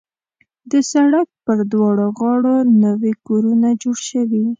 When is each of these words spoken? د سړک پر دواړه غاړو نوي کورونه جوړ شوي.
د 0.71 0.73
سړک 0.91 1.27
پر 1.45 1.57
دواړه 1.71 2.05
غاړو 2.19 2.55
نوي 2.83 3.13
کورونه 3.27 3.67
جوړ 3.81 3.97
شوي. 4.09 4.43